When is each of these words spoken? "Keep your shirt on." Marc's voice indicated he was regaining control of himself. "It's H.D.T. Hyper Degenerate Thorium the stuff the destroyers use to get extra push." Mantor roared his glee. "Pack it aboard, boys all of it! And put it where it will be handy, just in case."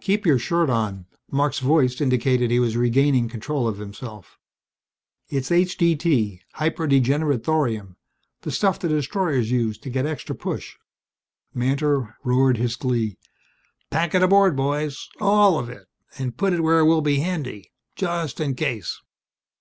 "Keep 0.00 0.26
your 0.26 0.40
shirt 0.40 0.68
on." 0.68 1.06
Marc's 1.30 1.60
voice 1.60 2.00
indicated 2.00 2.50
he 2.50 2.58
was 2.58 2.76
regaining 2.76 3.28
control 3.28 3.68
of 3.68 3.78
himself. 3.78 4.36
"It's 5.28 5.52
H.D.T. 5.52 6.40
Hyper 6.54 6.88
Degenerate 6.88 7.44
Thorium 7.44 7.96
the 8.40 8.50
stuff 8.50 8.80
the 8.80 8.88
destroyers 8.88 9.52
use 9.52 9.78
to 9.78 9.88
get 9.88 10.06
extra 10.06 10.34
push." 10.34 10.74
Mantor 11.54 12.16
roared 12.24 12.56
his 12.56 12.74
glee. 12.74 13.16
"Pack 13.90 14.12
it 14.16 14.24
aboard, 14.24 14.56
boys 14.56 15.08
all 15.20 15.56
of 15.56 15.68
it! 15.70 15.86
And 16.18 16.36
put 16.36 16.52
it 16.52 16.62
where 16.64 16.80
it 16.80 16.86
will 16.86 17.00
be 17.00 17.20
handy, 17.20 17.70
just 17.94 18.40
in 18.40 18.56
case." 18.56 19.00